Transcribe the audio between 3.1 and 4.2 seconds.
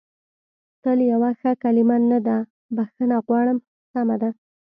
غواړم، سمه